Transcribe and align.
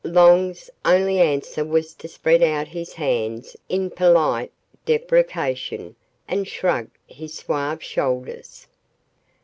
Long's 0.03 0.67
only 0.83 1.19
answer 1.19 1.63
was 1.63 1.93
to 1.93 2.07
spread 2.07 2.41
out 2.41 2.69
his 2.69 2.93
hands 2.93 3.55
in 3.69 3.91
polite 3.91 4.51
deprecation 4.83 5.95
and 6.27 6.47
shrug 6.47 6.89
his 7.05 7.35
suave 7.35 7.83
shoulders. 7.83 8.65